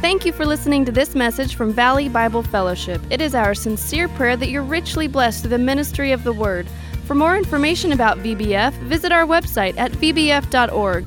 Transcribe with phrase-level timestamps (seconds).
[0.00, 3.02] Thank you for listening to this message from Valley Bible Fellowship.
[3.10, 6.66] It is our sincere prayer that you're richly blessed through the ministry of the Word.
[7.04, 11.06] For more information about VBF, visit our website at vbf.org.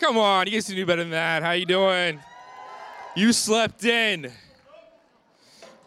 [0.00, 1.42] Come on, you guys can do better than that.
[1.42, 2.20] How you doing?
[3.14, 4.32] You slept in.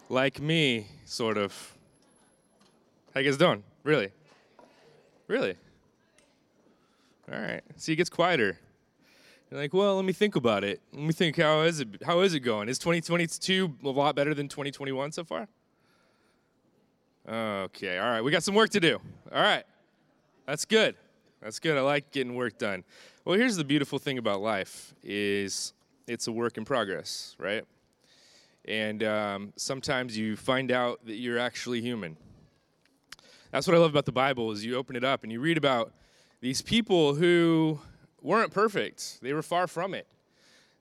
[0.07, 1.75] Like me, sort of.
[3.15, 3.63] How you guys doing?
[3.81, 4.11] Really?
[5.27, 5.55] Really?
[7.31, 7.61] All right.
[7.75, 8.59] See, it gets quieter.
[9.49, 10.79] You're like, well, let me think about it.
[10.93, 11.37] Let me think.
[11.37, 11.87] How is it?
[12.05, 12.69] How is it going?
[12.69, 15.47] Is 2022 a lot better than 2021 so far?
[17.27, 17.97] Okay.
[17.97, 18.21] All right.
[18.21, 18.99] We got some work to do.
[19.33, 19.63] All right.
[20.45, 20.95] That's good.
[21.41, 21.77] That's good.
[21.77, 22.83] I like getting work done.
[23.25, 25.71] Well, here's the beautiful thing about life is
[26.07, 27.63] it's a work in progress, right?
[28.65, 32.17] And um, sometimes you find out that you're actually human.
[33.51, 35.57] That's what I love about the Bible is you open it up and you read
[35.57, 35.93] about
[36.41, 37.79] these people who
[38.21, 39.19] weren't perfect.
[39.21, 40.05] They were far from it.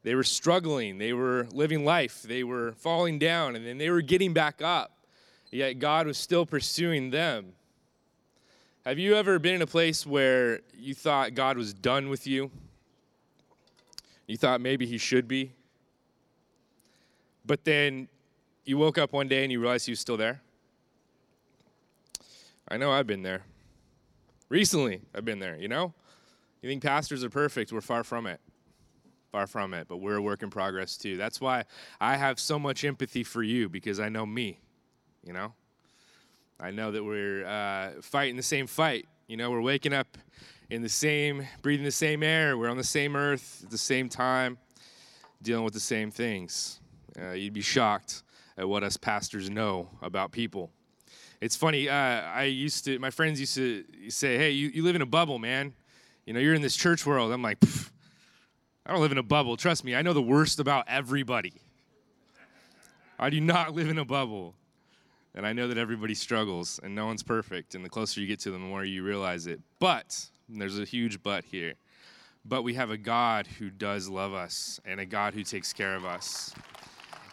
[0.02, 0.98] They were struggling.
[0.98, 2.22] They were living life.
[2.22, 5.06] They were falling down and then they were getting back up.
[5.52, 7.52] Yet God was still pursuing them.
[8.84, 12.50] Have you ever been in a place where you thought God was done with you?
[14.26, 15.52] You thought maybe He should be?
[17.46, 18.08] But then
[18.64, 20.42] you woke up one day and you realized He was still there?
[22.66, 23.42] I know I've been there.
[24.48, 25.94] Recently, I've been there, you know?
[26.60, 27.72] You think pastors are perfect?
[27.72, 28.40] We're far from it.
[29.30, 31.16] Far from it, but we're a work in progress too.
[31.16, 31.64] That's why
[32.00, 34.58] I have so much empathy for you because I know me,
[35.22, 35.54] you know?
[36.62, 39.08] I know that we're uh, fighting the same fight.
[39.26, 40.16] You know, we're waking up
[40.70, 42.56] in the same, breathing the same air.
[42.56, 44.58] We're on the same earth at the same time,
[45.42, 46.78] dealing with the same things.
[47.20, 48.22] Uh, you'd be shocked
[48.56, 50.70] at what us pastors know about people.
[51.40, 51.88] It's funny.
[51.88, 55.06] Uh, I used to, my friends used to say, "Hey, you, you live in a
[55.06, 55.74] bubble, man.
[56.26, 57.58] You know, you're in this church world." I'm like,
[58.86, 59.56] I don't live in a bubble.
[59.56, 61.54] Trust me, I know the worst about everybody.
[63.18, 64.54] I do not live in a bubble.
[65.34, 67.74] And I know that everybody struggles and no one's perfect.
[67.74, 69.60] And the closer you get to them, the more you realize it.
[69.78, 71.74] But, there's a huge but here.
[72.44, 75.94] But we have a God who does love us and a God who takes care
[75.94, 76.52] of us.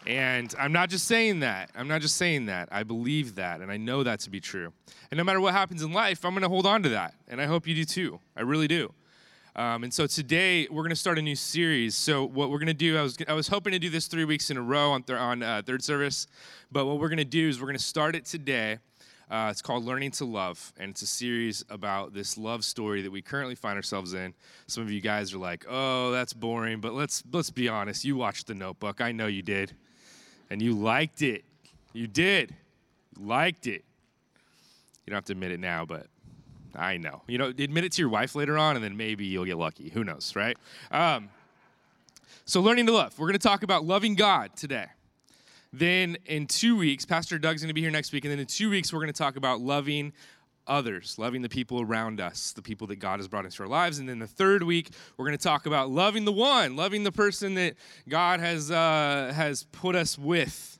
[0.06, 1.70] And I'm not just saying that.
[1.74, 2.68] I'm not just saying that.
[2.72, 4.72] I believe that and I know that to be true.
[5.10, 7.14] And no matter what happens in life, I'm going to hold on to that.
[7.28, 8.20] And I hope you do too.
[8.36, 8.94] I really do.
[9.56, 11.96] Um, and so today we're going to start a new series.
[11.96, 14.24] So what we're going to do, I was I was hoping to do this three
[14.24, 16.28] weeks in a row on th- on uh, third service,
[16.70, 18.78] but what we're going to do is we're going to start it today.
[19.28, 23.10] Uh, it's called Learning to Love, and it's a series about this love story that
[23.10, 24.34] we currently find ourselves in.
[24.66, 28.04] Some of you guys are like, "Oh, that's boring," but let's let's be honest.
[28.04, 29.00] You watched The Notebook.
[29.00, 29.72] I know you did,
[30.48, 31.44] and you liked it.
[31.92, 32.54] You did.
[33.18, 33.84] Liked it.
[35.04, 36.06] You don't have to admit it now, but
[36.74, 37.22] I know.
[37.26, 39.90] You know, admit it to your wife later on, and then maybe you'll get lucky.
[39.90, 40.56] Who knows, right?
[40.90, 41.30] Um,
[42.44, 43.18] so, learning to love.
[43.18, 44.86] We're going to talk about loving God today.
[45.72, 48.46] Then, in two weeks, Pastor Doug's going to be here next week, and then in
[48.46, 50.12] two weeks, we're going to talk about loving
[50.66, 53.98] others, loving the people around us, the people that God has brought into our lives.
[53.98, 57.12] And then the third week, we're going to talk about loving the one, loving the
[57.12, 57.74] person that
[58.08, 60.79] God has uh, has put us with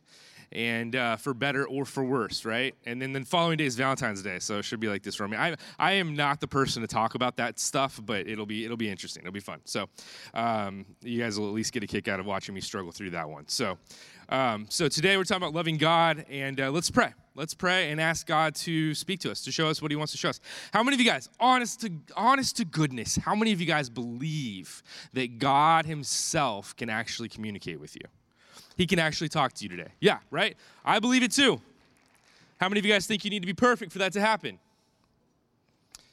[0.52, 2.74] and uh, for better or for worse, right?
[2.86, 5.28] And then the following day is Valentine's Day, so it should be like this for
[5.28, 5.36] me.
[5.36, 8.76] I, I am not the person to talk about that stuff, but it'll be it'll
[8.76, 9.22] be interesting.
[9.22, 9.60] It'll be fun.
[9.64, 9.88] So
[10.34, 13.10] um, you guys will at least get a kick out of watching me struggle through
[13.10, 13.48] that one.
[13.48, 13.78] So
[14.30, 17.12] um, so today we're talking about loving God, and uh, let's pray.
[17.34, 20.12] Let's pray and ask God to speak to us, to show us what He wants
[20.12, 20.40] to show us.
[20.72, 23.88] How many of you guys, honest to honest to goodness, how many of you guys
[23.88, 24.82] believe
[25.14, 28.02] that God Himself can actually communicate with you?
[28.76, 29.90] He can actually talk to you today.
[30.00, 30.56] Yeah, right?
[30.84, 31.60] I believe it too.
[32.60, 34.58] How many of you guys think you need to be perfect for that to happen?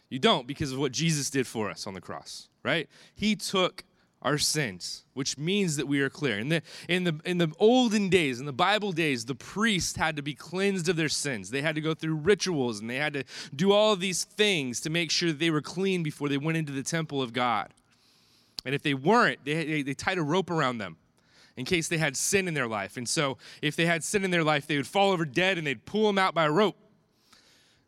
[0.10, 2.88] You don't because of what Jesus did for us on the cross, right?
[3.16, 3.84] He took
[4.22, 6.40] our sins, which means that we are clear.
[6.40, 10.16] In the, in, the, in the olden days, in the Bible days, the priests had
[10.16, 11.52] to be cleansed of their sins.
[11.52, 13.24] They had to go through rituals and they had to
[13.56, 16.72] do all these things to make sure that they were clean before they went into
[16.72, 17.74] the temple of God.
[18.66, 20.98] And if they weren't, they, they, they tied a rope around them
[21.58, 22.96] in case they had sin in their life.
[22.96, 25.68] And so, if they had sin in their life, they would fall over dead and
[25.68, 26.78] they'd pull them out by a rope.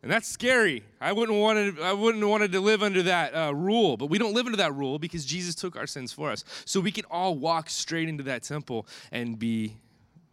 [0.01, 0.83] And that's scary.
[1.01, 4.17] I wouldn't want to, I wouldn't wanted to live under that uh, rule, but we
[4.17, 6.45] don't live under that rule because Jesus took our sins for us.
[6.65, 9.77] So we can all walk straight into that temple and be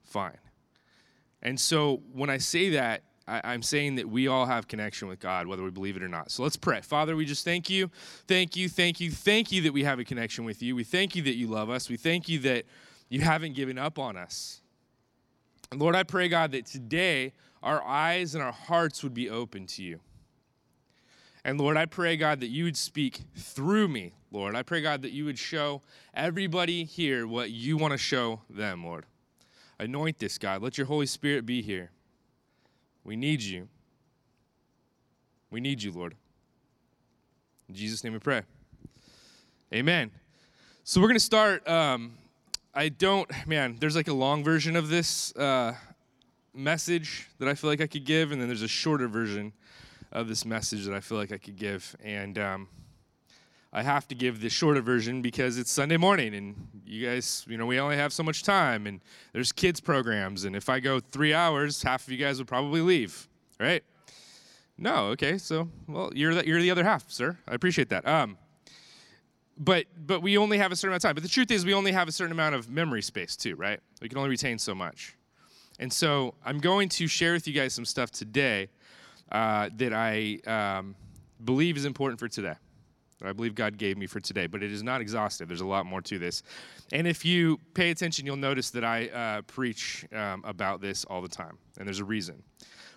[0.04, 0.38] fine.
[1.42, 5.48] And so when I say that, I'm saying that we all have connection with God,
[5.48, 6.30] whether we believe it or not.
[6.30, 6.80] So let's pray.
[6.80, 7.90] Father, we just thank you,
[8.28, 10.76] thank you, thank you, thank you that we have a connection with you.
[10.76, 11.88] We thank you that you love us.
[11.88, 12.66] We thank you that
[13.08, 14.60] you haven't given up on us.
[15.70, 17.32] And Lord, I pray, God, that today
[17.62, 20.00] our eyes and our hearts would be open to you.
[21.44, 24.56] And Lord, I pray, God, that you would speak through me, Lord.
[24.56, 25.82] I pray, God, that you would show
[26.12, 29.06] everybody here what you want to show them, Lord.
[29.78, 30.62] Anoint this, God.
[30.62, 31.90] Let your Holy Spirit be here.
[33.04, 33.68] We need you.
[35.50, 36.16] We need you, Lord.
[37.68, 38.42] In Jesus' name we pray.
[39.72, 40.10] Amen.
[40.82, 41.66] So we're going to start.
[41.68, 42.14] Um,
[42.76, 45.74] I don't, man, there's like a long version of this uh,
[46.52, 49.54] message that I feel like I could give, and then there's a shorter version
[50.12, 51.96] of this message that I feel like I could give.
[52.04, 52.68] And um,
[53.72, 57.56] I have to give the shorter version because it's Sunday morning, and you guys, you
[57.56, 59.00] know, we only have so much time, and
[59.32, 62.82] there's kids' programs, and if I go three hours, half of you guys would probably
[62.82, 63.26] leave,
[63.58, 63.82] right?
[64.76, 67.38] No, okay, so well, you're the, you're the other half, sir.
[67.48, 68.06] I appreciate that.
[68.06, 68.36] Um,
[69.58, 71.14] but but we only have a certain amount of time.
[71.14, 73.80] But the truth is, we only have a certain amount of memory space too, right?
[74.00, 75.14] We can only retain so much.
[75.78, 78.68] And so I'm going to share with you guys some stuff today
[79.30, 80.94] uh, that I um,
[81.44, 82.54] believe is important for today.
[83.20, 85.48] That I believe God gave me for today, but it is not exhaustive.
[85.48, 86.42] There's a lot more to this.
[86.92, 91.22] And if you pay attention, you'll notice that I uh, preach um, about this all
[91.22, 92.42] the time, and there's a reason.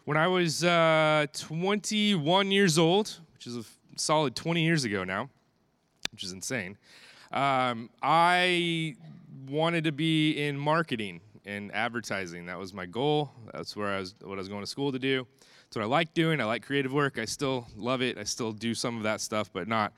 [0.03, 3.63] When I was uh, 21 years old, which is a
[3.95, 5.29] solid 20 years ago now,
[6.11, 6.77] which is insane.
[7.31, 8.95] Um, I
[9.47, 12.45] wanted to be in marketing and advertising.
[12.45, 13.31] That was my goal.
[13.53, 15.25] That's where I was, what I was going to school to do.
[15.63, 16.41] That's what I like doing.
[16.41, 17.19] I like creative work.
[17.19, 18.17] I still love it.
[18.17, 19.93] I still do some of that stuff, but not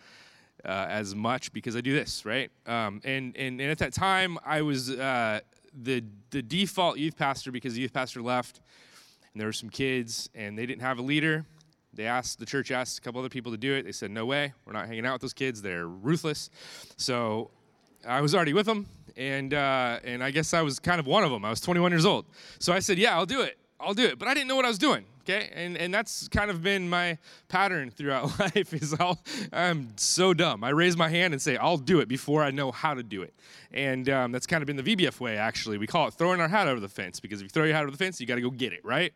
[0.65, 2.51] uh, as much because I do this, right?
[2.67, 5.39] Um, and, and, and at that time, I was uh,
[5.81, 8.59] the, the default youth pastor because the youth pastor left,
[9.33, 11.45] and there were some kids, and they didn't have a leader.
[11.93, 13.83] They asked, the church asked a couple other people to do it.
[13.83, 15.61] They said, no way, we're not hanging out with those kids.
[15.61, 16.49] They're ruthless.
[16.97, 17.51] So
[18.07, 21.23] I was already with them, and, uh, and I guess I was kind of one
[21.23, 21.43] of them.
[21.43, 22.25] I was 21 years old.
[22.59, 23.57] So I said, yeah, I'll do it.
[23.79, 24.19] I'll do it.
[24.19, 25.05] But I didn't know what I was doing.
[25.31, 27.17] Okay, and and that's kind of been my
[27.47, 28.73] pattern throughout life.
[28.73, 29.19] Is I'll,
[29.53, 30.63] I'm so dumb.
[30.63, 33.21] I raise my hand and say I'll do it before I know how to do
[33.21, 33.33] it,
[33.71, 35.37] and um, that's kind of been the VBF way.
[35.37, 37.75] Actually, we call it throwing our hat over the fence because if you throw your
[37.75, 39.13] hat over the fence, you got to go get it, right?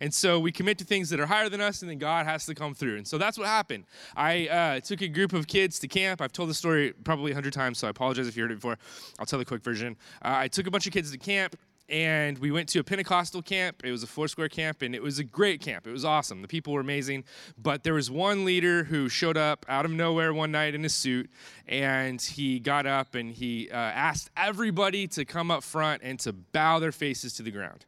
[0.00, 2.46] And so we commit to things that are higher than us, and then God has
[2.46, 2.98] to come through.
[2.98, 3.84] And so that's what happened.
[4.14, 6.20] I uh, took a group of kids to camp.
[6.20, 8.56] I've told the story probably a hundred times, so I apologize if you heard it
[8.56, 8.78] before.
[9.18, 9.96] I'll tell the quick version.
[10.22, 11.56] Uh, I took a bunch of kids to camp
[11.88, 13.82] and we went to a Pentecostal camp.
[13.84, 15.86] It was a four square camp, and it was a great camp.
[15.86, 16.42] It was awesome.
[16.42, 17.24] The people were amazing.
[17.56, 20.88] But there was one leader who showed up out of nowhere one night in a
[20.88, 21.30] suit,
[21.68, 26.32] and he got up and he uh, asked everybody to come up front and to
[26.32, 27.84] bow their faces to the ground.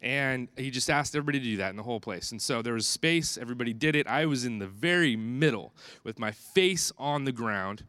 [0.00, 2.30] And he just asked everybody to do that in the whole place.
[2.30, 4.06] And so there was space, everybody did it.
[4.06, 5.72] I was in the very middle
[6.04, 7.84] with my face on the ground.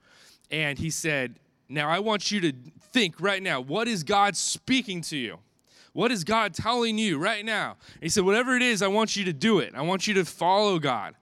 [0.50, 1.36] And he said,
[1.70, 2.54] now, I want you to
[2.92, 5.40] think right now what is God speaking to you?
[5.94, 7.78] What is God telling you right now?
[8.02, 9.74] He said, Whatever it is, I want you to do it.
[9.76, 11.16] I want you to follow God.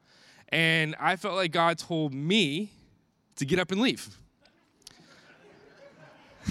[0.50, 2.72] And I felt like God told me
[3.38, 4.18] to get up and leave.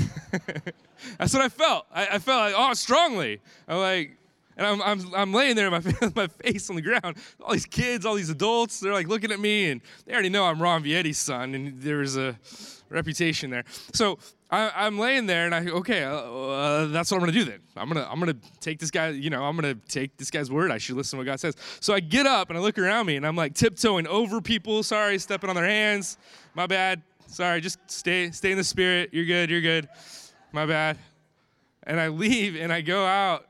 [1.18, 1.86] That's what I felt.
[1.92, 3.40] I, I, felt like, oh, strongly.
[3.68, 4.16] I'm like,
[4.56, 5.82] and I'm, I'm, I'm laying there, my,
[6.14, 7.16] my face on the ground.
[7.42, 10.44] All these kids, all these adults, they're like looking at me, and they already know
[10.44, 12.38] I'm Ron Vietti's son, and there's a
[12.88, 13.64] reputation there.
[13.92, 14.18] So
[14.54, 17.60] I, am laying there, and I okay, uh, uh, that's what I'm gonna do then.
[17.76, 19.08] I'm gonna I'm gonna take this guy.
[19.08, 20.70] You know, I'm gonna take this guy's word.
[20.70, 21.56] I should listen to what God says.
[21.80, 24.82] So I get up and I look around me, and I'm like tiptoeing over people.
[24.82, 26.18] Sorry, stepping on their hands.
[26.54, 27.02] My bad.
[27.26, 29.10] Sorry, just stay stay in the spirit.
[29.12, 29.50] You're good.
[29.50, 29.88] You're good.
[30.52, 30.98] My bad.
[31.84, 33.46] And I leave, and I go out,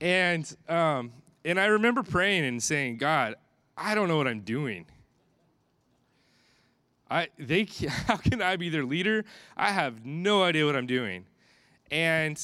[0.00, 1.12] and um,
[1.44, 3.34] and I remember praying and saying, God,
[3.76, 4.86] I don't know what I'm doing.
[7.10, 7.64] I, they,
[8.06, 9.24] how can I be their leader?
[9.56, 11.26] I have no idea what I'm doing.
[11.90, 12.40] And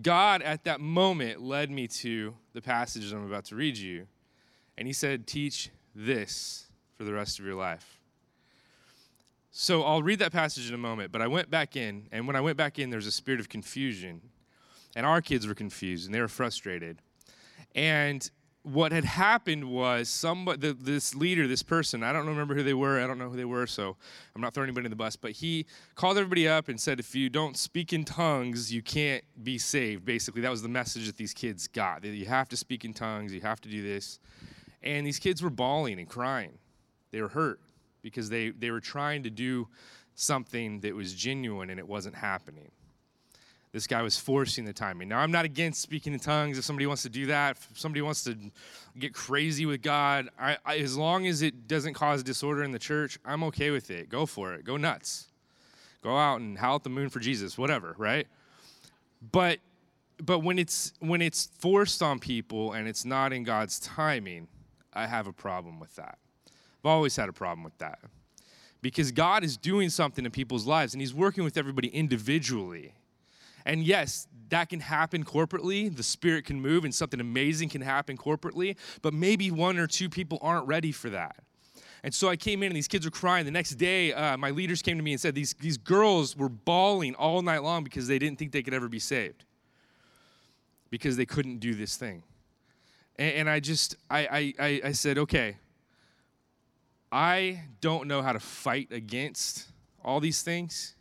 [0.00, 4.06] God, at that moment, led me to the passage I'm about to read you.
[4.78, 8.00] And He said, Teach this for the rest of your life.
[9.50, 12.34] So I'll read that passage in a moment, but I went back in, and when
[12.34, 14.20] I went back in, there's a spirit of confusion.
[14.96, 16.98] And our kids were confused and they were frustrated.
[17.74, 18.28] And
[18.64, 22.98] what had happened was somebody, this leader, this person, I don't remember who they were,
[22.98, 23.94] I don't know who they were, so
[24.34, 27.14] I'm not throwing anybody in the bus, but he called everybody up and said, if
[27.14, 30.06] you don't speak in tongues, you can't be saved.
[30.06, 32.00] Basically, that was the message that these kids got.
[32.02, 34.18] That you have to speak in tongues, you have to do this.
[34.82, 36.58] And these kids were bawling and crying.
[37.10, 37.60] They were hurt
[38.00, 39.68] because they, they were trying to do
[40.14, 42.70] something that was genuine and it wasn't happening.
[43.74, 45.08] This guy was forcing the timing.
[45.08, 46.58] Now, I'm not against speaking in tongues.
[46.58, 48.36] If somebody wants to do that, if somebody wants to
[48.96, 52.78] get crazy with God, I, I, as long as it doesn't cause disorder in the
[52.78, 54.08] church, I'm okay with it.
[54.08, 54.64] Go for it.
[54.64, 55.26] Go nuts.
[56.04, 58.28] Go out and howl at the moon for Jesus, whatever, right?
[59.32, 59.58] But
[60.22, 64.46] but when it's when it's forced on people and it's not in God's timing,
[64.92, 66.18] I have a problem with that.
[66.46, 67.98] I've always had a problem with that.
[68.82, 72.94] Because God is doing something in people's lives and he's working with everybody individually.
[73.64, 75.94] And yes, that can happen corporately.
[75.94, 80.08] The Spirit can move and something amazing can happen corporately, but maybe one or two
[80.08, 81.36] people aren't ready for that.
[82.02, 83.46] And so I came in and these kids were crying.
[83.46, 86.50] The next day, uh, my leaders came to me and said these, these girls were
[86.50, 89.44] bawling all night long because they didn't think they could ever be saved
[90.90, 92.22] because they couldn't do this thing.
[93.16, 95.56] And, and I just, I, I, I said, okay,
[97.10, 99.68] I don't know how to fight against
[100.04, 100.96] all these things.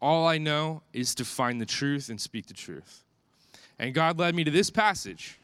[0.00, 3.04] All I know is to find the truth and speak the truth.
[3.78, 5.38] And God led me to this passage.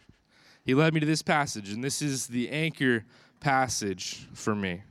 [0.65, 3.05] He led me to this passage, and this is the anchor
[3.41, 4.83] passage for me.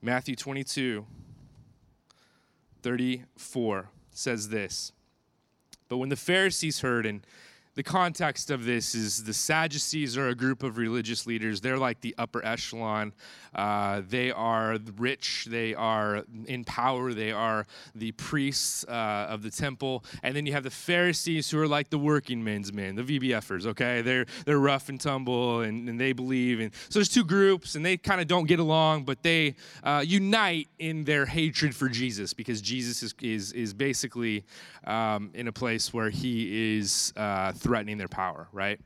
[0.00, 1.04] Matthew 22,
[2.82, 4.92] 34 says this.
[5.88, 7.26] But when the Pharisees heard, and
[7.74, 11.60] the context of this is the Sadducees are a group of religious leaders.
[11.60, 13.12] They're like the upper echelon.
[13.54, 15.46] Uh, they are rich.
[15.50, 17.12] They are in power.
[17.12, 20.04] They are the priests uh, of the temple.
[20.22, 23.66] And then you have the Pharisees who are like the working men's men, the VBFers.
[23.66, 26.60] Okay, they're they're rough and tumble, and, and they believe.
[26.60, 30.04] And so there's two groups, and they kind of don't get along, but they uh,
[30.06, 34.44] unite in their hatred for Jesus because Jesus is is is basically
[34.86, 38.78] um, in a place where he is uh, threatening their power, right?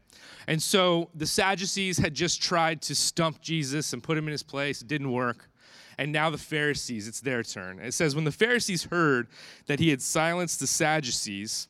[0.46, 4.44] And so the Sadducees had just tried to stump Jesus and put him in his
[4.44, 4.80] place.
[4.80, 5.50] It didn't work.
[5.98, 7.80] And now the Pharisees, it's their turn.
[7.80, 9.26] It says, When the Pharisees heard
[9.66, 11.66] that he had silenced the Sadducees,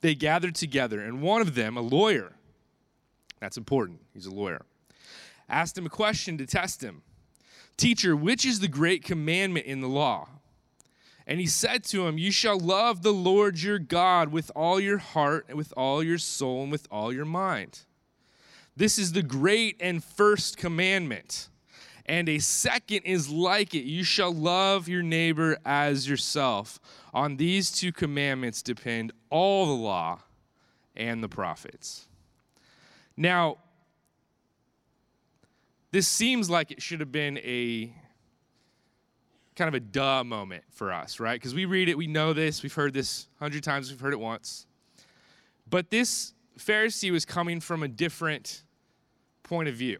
[0.00, 2.32] they gathered together, and one of them, a lawyer,
[3.40, 4.66] that's important, he's a lawyer,
[5.48, 7.02] asked him a question to test him
[7.76, 10.28] Teacher, which is the great commandment in the law?
[11.26, 14.98] And he said to him, You shall love the Lord your God with all your
[14.98, 17.80] heart, and with all your soul, and with all your mind.
[18.76, 21.48] This is the great and first commandment.
[22.06, 26.78] And a second is like it you shall love your neighbor as yourself.
[27.14, 30.20] On these two commandments depend all the law
[30.94, 32.06] and the prophets.
[33.16, 33.58] Now,
[35.92, 37.94] this seems like it should have been a
[39.56, 41.40] kind of a duh moment for us, right?
[41.40, 44.12] Because we read it, we know this, we've heard this a hundred times, we've heard
[44.12, 44.66] it once.
[45.68, 48.62] But this Pharisee was coming from a different
[49.42, 49.98] point of view.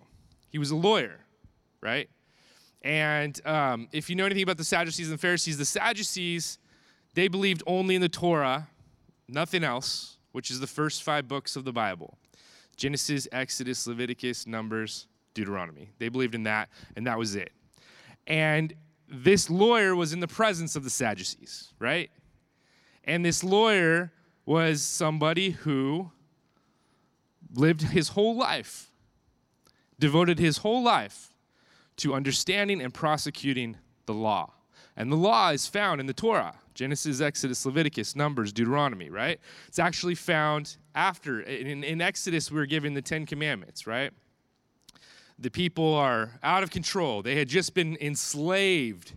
[0.50, 1.20] He was a lawyer,
[1.80, 2.08] right?
[2.82, 6.58] And um, if you know anything about the Sadducees and the Pharisees, the Sadducees,
[7.14, 8.68] they believed only in the Torah,
[9.28, 12.18] nothing else, which is the first five books of the Bible
[12.76, 15.90] Genesis, Exodus, Leviticus, Numbers, Deuteronomy.
[15.98, 17.52] They believed in that, and that was it.
[18.26, 18.74] And
[19.08, 22.10] this lawyer was in the presence of the Sadducees, right?
[23.04, 24.12] And this lawyer
[24.46, 26.10] was somebody who
[27.54, 28.90] lived his whole life,
[29.98, 31.32] devoted his whole life
[31.96, 34.52] to understanding and prosecuting the law.
[34.96, 39.38] And the law is found in the Torah Genesis, Exodus, Leviticus, Numbers, Deuteronomy, right?
[39.68, 41.40] It's actually found after.
[41.40, 44.12] In, in Exodus, we were given the Ten Commandments, right?
[45.38, 47.22] The people are out of control.
[47.22, 49.14] They had just been enslaved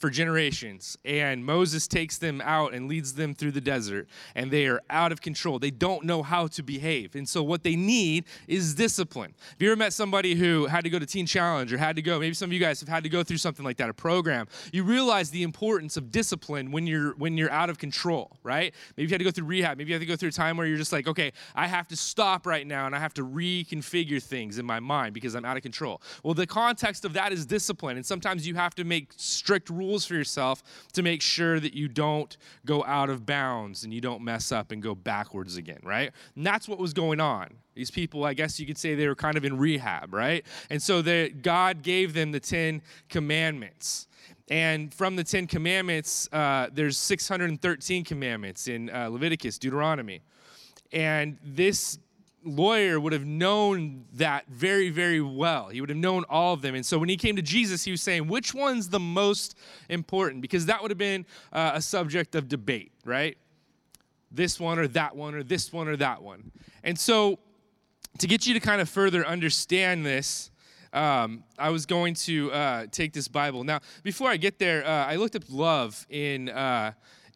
[0.00, 0.96] for generations.
[1.04, 5.12] And Moses takes them out and leads them through the desert, and they are out
[5.12, 5.58] of control.
[5.58, 7.14] They don't know how to behave.
[7.14, 9.34] And so, what they need is discipline.
[9.50, 12.02] Have you ever met somebody who had to go to Teen Challenge or had to
[12.02, 13.94] go, maybe some of you guys have had to go through something like that, a
[13.94, 14.48] program?
[14.72, 18.74] You realize the importance of discipline when you're when you're out of control, right?
[18.96, 19.76] Maybe you had to go through rehab.
[19.76, 21.86] Maybe you have to go through a time where you're just like, okay, I have
[21.88, 25.44] to stop right now and I have to reconfigure things in my mind because I'm
[25.44, 26.00] out of control.
[26.24, 27.96] Well, the context of that is discipline.
[27.96, 31.88] And sometimes you have to make strict rules for yourself to make sure that you
[31.88, 36.10] don't go out of bounds and you don't mess up and go backwards again, right?
[36.36, 37.48] And that's what was going on.
[37.74, 40.44] These people, I guess you could say they were kind of in rehab, right?
[40.70, 44.06] And so the, God gave them the Ten Commandments.
[44.48, 50.22] And from the Ten Commandments, uh, there's 613 commandments in uh, Leviticus, Deuteronomy.
[50.92, 51.98] And this
[52.44, 55.68] lawyer would have known that very, very well.
[55.68, 56.74] He would have known all of them.
[56.74, 59.56] And so when he came to Jesus, he was saying, which one's the most
[59.88, 60.42] important?
[60.42, 63.36] Because that would have been uh, a subject of debate, right?
[64.30, 66.50] This one or that one or this one or that one.
[66.82, 67.38] And so
[68.18, 70.50] to get you to kind of further understand this,
[70.92, 73.64] um, I was going to uh, take this Bible.
[73.64, 76.48] Now, before I get there, uh, I looked up love in.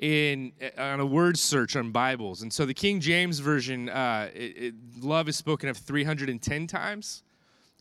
[0.00, 2.42] Uh, in on a word search on Bibles.
[2.42, 7.22] And so the King James version, uh, it, it, love is spoken of 310 times.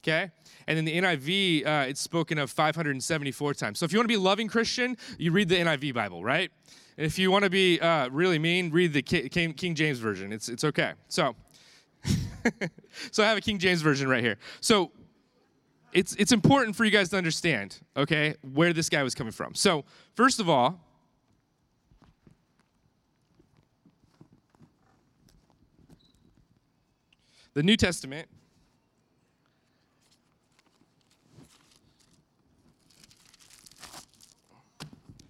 [0.02, 0.32] Okay,
[0.68, 3.80] and then the NIV, uh, it's spoken of 574 times.
[3.80, 6.52] So if you want to be a loving Christian, you read the NIV Bible, right?
[6.98, 10.34] And if you want to be uh, really mean, read the King, King James version.
[10.34, 10.94] It's it's okay.
[11.08, 11.36] So,
[13.12, 14.38] so I have a King James version right here.
[14.60, 14.92] So
[15.94, 19.56] it's it's important for you guys to understand, okay, where this guy was coming from.
[19.56, 20.80] So first of all.
[27.54, 28.28] The New Testament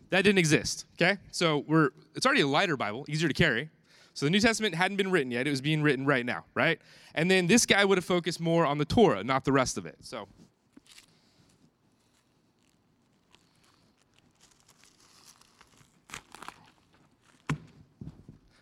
[0.10, 0.86] that didn't exist.
[0.94, 3.70] Okay, so we're it's already a lighter Bible, easier to carry.
[4.14, 6.80] So the New Testament hadn't been written yet; it was being written right now, right?
[7.16, 9.86] And then this guy would have focused more on the Torah, not the rest of
[9.86, 9.98] it.
[10.02, 10.28] So.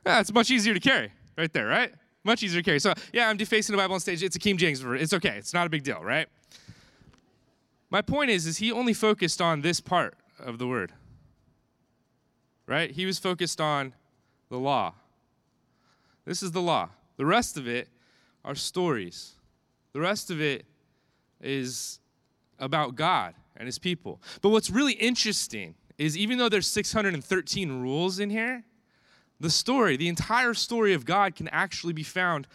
[0.04, 1.94] Yeah, it's much easier to carry right there, right?
[2.24, 2.80] Much easier to carry.
[2.80, 4.22] So, yeah, I'm defacing the Bible on stage.
[4.22, 5.04] It's a King James version.
[5.04, 5.38] It's okay.
[5.38, 6.28] It's not a big deal, right?
[7.90, 10.94] My point is, is he only focused on this part of the word
[12.72, 12.92] right?
[12.92, 13.94] He was focused on
[14.50, 14.94] the law.
[16.26, 16.90] This is the law.
[17.18, 17.90] The rest of it
[18.46, 19.34] are stories.
[19.92, 20.66] The rest of it
[21.42, 22.00] is
[22.60, 24.22] about God and his people.
[24.42, 28.64] But what's really interesting is even though there's 613 rules in here,
[29.42, 32.48] the story, the entire story of God can actually be found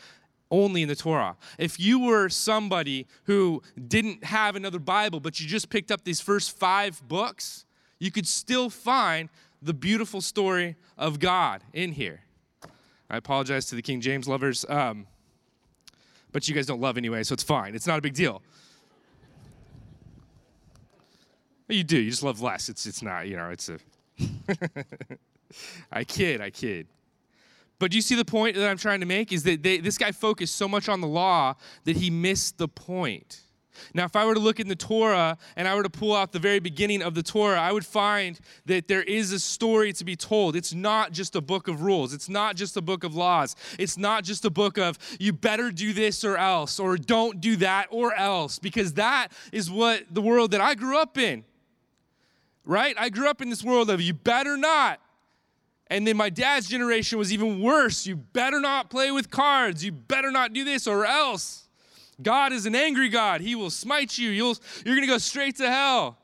[0.50, 1.36] only in the Torah.
[1.58, 6.20] If you were somebody who didn't have another Bible, but you just picked up these
[6.20, 7.64] first five books,
[7.98, 9.28] you could still find
[9.60, 12.20] the beautiful story of God in here.
[13.10, 15.06] I apologize to the King James lovers, um,
[16.32, 17.74] but you guys don't love anyway, so it's fine.
[17.74, 18.42] It's not a big deal.
[21.68, 21.98] You do.
[21.98, 22.68] You just love less.
[22.68, 23.26] It's it's not.
[23.26, 23.50] You know.
[23.50, 23.78] It's a.
[25.90, 26.40] I kid.
[26.40, 26.86] I kid.
[27.78, 29.32] But do you see the point that I'm trying to make?
[29.32, 32.68] Is that they, this guy focused so much on the law that he missed the
[32.68, 33.42] point.
[33.94, 36.32] Now, if I were to look in the Torah and I were to pull out
[36.32, 40.04] the very beginning of the Torah, I would find that there is a story to
[40.04, 40.56] be told.
[40.56, 43.98] It's not just a book of rules, it's not just a book of laws, it's
[43.98, 47.88] not just a book of you better do this or else, or don't do that
[47.90, 51.44] or else, because that is what the world that I grew up in.
[52.64, 52.96] Right?
[52.98, 55.00] I grew up in this world of you better not.
[55.88, 58.06] And then my dad's generation was even worse.
[58.06, 59.84] You better not play with cards.
[59.84, 61.68] You better not do this or else.
[62.20, 63.40] God is an angry God.
[63.40, 64.30] He will smite you.
[64.30, 66.18] You'll, you're going to go straight to hell.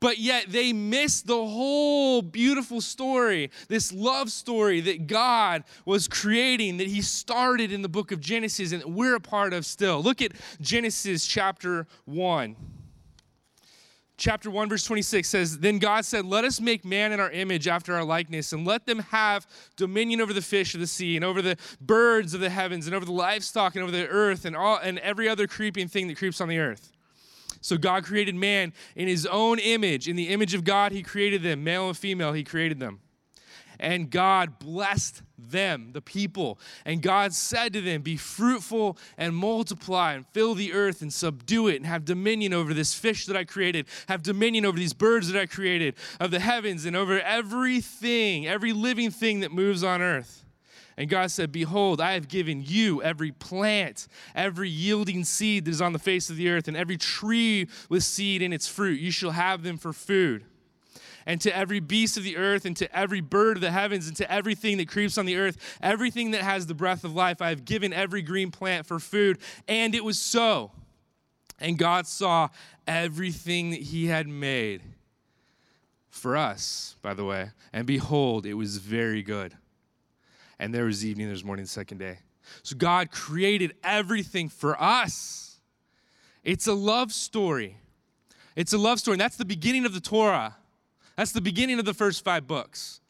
[0.00, 6.78] But yet they miss the whole beautiful story, this love story that God was creating,
[6.78, 10.02] that He started in the book of Genesis and that we're a part of still.
[10.02, 12.56] Look at Genesis chapter 1
[14.22, 17.66] chapter 1 verse 26 says then god said let us make man in our image
[17.66, 21.24] after our likeness and let them have dominion over the fish of the sea and
[21.24, 24.54] over the birds of the heavens and over the livestock and over the earth and
[24.54, 26.92] all and every other creeping thing that creeps on the earth.
[27.62, 30.06] So god created man in his own image.
[30.06, 33.00] In the image of god he created them male and female he created them
[33.82, 36.58] and God blessed them, the people.
[36.86, 41.66] And God said to them, Be fruitful and multiply and fill the earth and subdue
[41.66, 45.30] it and have dominion over this fish that I created, have dominion over these birds
[45.30, 50.00] that I created, of the heavens and over everything, every living thing that moves on
[50.00, 50.44] earth.
[50.96, 55.80] And God said, Behold, I have given you every plant, every yielding seed that is
[55.80, 59.00] on the face of the earth, and every tree with seed in its fruit.
[59.00, 60.44] You shall have them for food
[61.26, 64.16] and to every beast of the earth, and to every bird of the heavens, and
[64.16, 67.42] to everything that creeps on the earth, everything that has the breath of life.
[67.42, 69.38] I have given every green plant for food.
[69.68, 70.72] And it was so.
[71.60, 72.48] And God saw
[72.86, 74.82] everything that He had made
[76.10, 77.50] for us, by the way.
[77.72, 79.54] And behold, it was very good.
[80.58, 82.18] And there was evening, there was morning, the second day.
[82.62, 85.60] So God created everything for us.
[86.44, 87.78] It's a love story.
[88.56, 89.14] It's a love story.
[89.14, 90.56] And that's the beginning of the Torah.
[91.16, 93.00] That's the beginning of the first five books.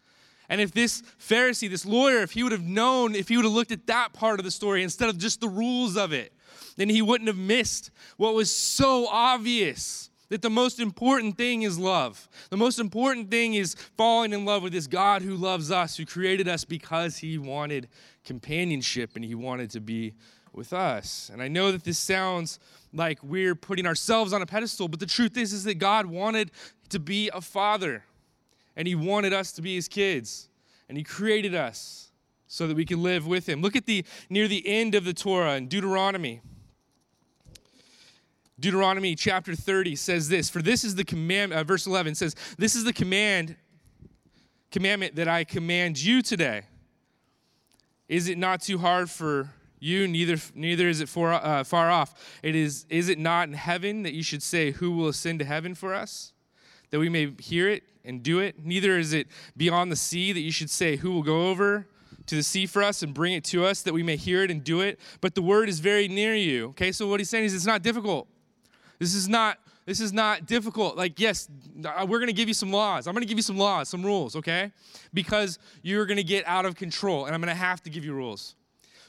[0.49, 3.55] And if this Pharisee, this lawyer, if he would have known, if he would have
[3.55, 6.33] looked at that part of the story instead of just the rules of it,
[6.77, 11.79] then he wouldn't have missed what was so obvious that the most important thing is
[11.79, 12.29] love.
[12.49, 16.07] The most important thing is falling in love with this God who loves us, who
[16.07, 17.89] created us because he wanted
[18.25, 20.15] companionship and he wanted to be
[20.53, 21.31] with us.
[21.33, 22.59] And I know that this sounds
[22.93, 26.51] like we're putting ourselves on a pedestal, but the truth is is that God wanted
[26.91, 28.05] to be a father,
[28.77, 30.49] and He wanted us to be His kids,
[30.89, 32.11] and He created us
[32.47, 33.63] so that we can live with Him.
[33.63, 36.43] Look at the near the end of the Torah in Deuteronomy.
[38.61, 42.77] Deuteronomy chapter 30 says this, for this is the command, uh, verse 11 says, This
[42.77, 43.57] is the command
[44.71, 46.63] commandment that I command you today.
[48.09, 49.51] Is it not too hard for
[49.83, 50.07] you?
[50.09, 52.39] Neither, neither is it for, uh, far off.
[52.43, 55.45] It is, is it not in heaven that you should say, Who will ascend to
[55.45, 56.33] heaven for us?
[56.91, 58.65] That we may hear it and do it.
[58.65, 61.87] Neither is it beyond the sea that you should say, Who will go over
[62.27, 64.51] to the sea for us and bring it to us that we may hear it
[64.51, 65.01] and do it?
[65.21, 66.69] But the word is very near you.
[66.69, 68.29] Okay, so what he's saying is it's not difficult.
[68.99, 70.97] This is not this is not difficult.
[70.97, 71.49] Like, yes,
[71.85, 73.07] uh, we're going to give you some laws.
[73.07, 74.71] I'm going to give you some laws, some rules, okay?
[75.13, 78.05] Because you're going to get out of control, and I'm going to have to give
[78.05, 78.55] you rules.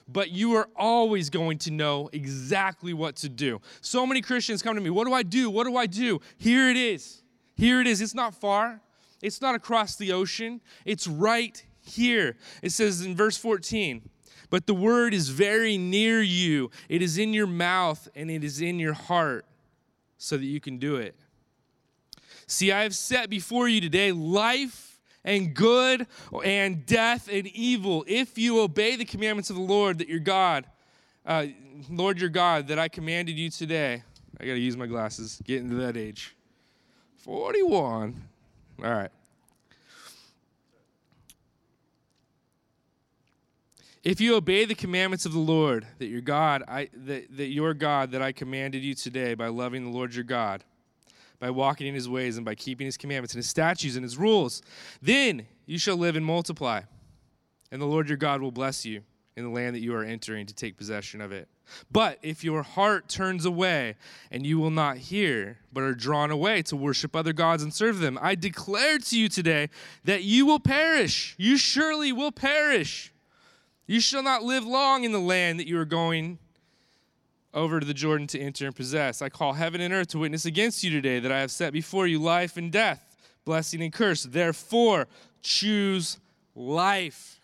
[0.08, 3.62] But you are always going to know exactly what to do.
[3.82, 5.50] So many Christians come to me, What do I do?
[5.50, 6.20] What do I do?
[6.38, 7.24] Here it is.
[7.56, 8.02] Here it is.
[8.02, 8.82] It's not far,
[9.22, 12.38] it's not across the ocean, it's right here.
[12.62, 14.10] It says in verse 14,
[14.50, 18.62] But the word is very near you, it is in your mouth, and it is
[18.62, 19.46] in your heart
[20.18, 21.16] so that you can do it.
[22.48, 24.93] See, I have set before you today life
[25.26, 26.08] and good
[26.44, 30.66] and death and evil if you obey the commandments of the Lord that your God,
[31.26, 31.46] uh,
[31.90, 34.04] Lord your God, that I commanded you today.
[34.40, 36.36] I got to use my glasses, get into that age.
[37.18, 38.22] 41.
[38.84, 39.12] All right.
[44.04, 47.74] If you obey the commandments of the Lord, that your God, I, that, that your
[47.74, 50.66] God, that I commanded you today by loving the Lord your God,
[51.40, 54.18] by walking in his ways and by keeping his commandments and his statutes and his
[54.18, 54.62] rules,
[55.02, 56.82] then you shall live and multiply.
[57.72, 59.02] And the Lord your God will bless you
[59.36, 61.48] in the land that you are entering to take possession of it.
[61.92, 63.96] But if your heart turns away
[64.32, 68.00] and you will not hear, but are drawn away to worship other gods and serve
[68.00, 69.70] them, I declare to you today
[70.04, 71.36] that you will perish.
[71.38, 73.12] You surely will perish.
[73.88, 76.40] You shall not live long in the land that you are going
[77.54, 79.22] over to the Jordan to enter and possess.
[79.22, 82.08] I call heaven and earth to witness against you today that I have set before
[82.08, 84.24] you life and death, blessing and curse.
[84.24, 85.08] Therefore,
[85.42, 86.18] choose
[86.56, 87.40] life.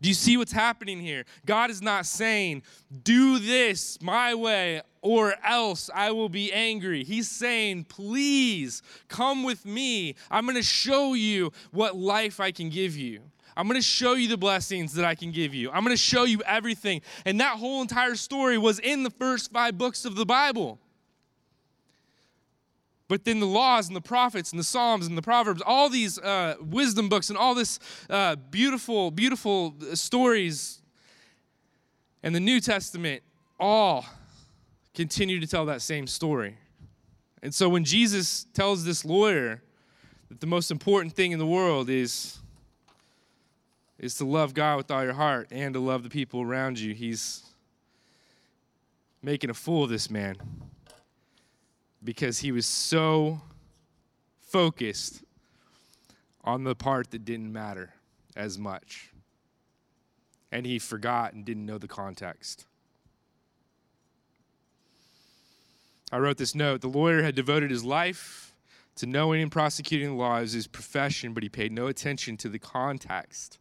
[0.00, 1.24] Do you see what's happening here?
[1.44, 2.62] God is not saying,
[3.02, 7.02] do this my way or else I will be angry.
[7.04, 10.14] He's saying, please come with me.
[10.30, 13.22] I'm going to show you what life I can give you.
[13.58, 15.68] I'm going to show you the blessings that I can give you.
[15.72, 17.02] I'm going to show you everything.
[17.26, 20.78] And that whole entire story was in the first five books of the Bible.
[23.08, 26.20] But then the laws and the prophets and the Psalms and the Proverbs, all these
[26.20, 30.80] uh, wisdom books and all this uh, beautiful, beautiful stories
[32.22, 33.22] and the New Testament
[33.58, 34.06] all
[34.94, 36.56] continue to tell that same story.
[37.42, 39.62] And so when Jesus tells this lawyer
[40.28, 42.38] that the most important thing in the world is
[43.98, 46.94] is to love God with all your heart and to love the people around you.
[46.94, 47.44] He's
[49.22, 50.36] making a fool of this man
[52.02, 53.40] because he was so
[54.40, 55.24] focused
[56.44, 57.92] on the part that didn't matter
[58.36, 59.10] as much.
[60.52, 62.64] And he forgot and didn't know the context.
[66.10, 66.80] I wrote this note.
[66.80, 68.54] The lawyer had devoted his life
[68.96, 72.48] to knowing and prosecuting the law as his profession, but he paid no attention to
[72.48, 73.58] the context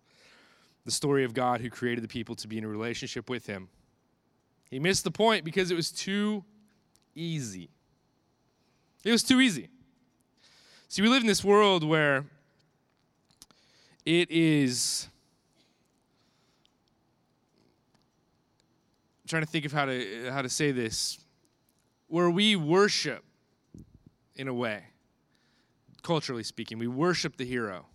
[0.88, 3.68] the story of God who created the people to be in a relationship with him.
[4.72, 6.46] He missed the point because it was too
[7.14, 7.70] easy.
[9.04, 9.68] It was too easy.
[10.88, 12.24] See, we live in this world where
[14.06, 15.10] it is.
[19.24, 21.20] I'm trying to think of how to how to say this,
[22.08, 23.26] where we worship,
[24.38, 24.86] in a way,
[26.02, 27.88] culturally speaking, we worship the hero.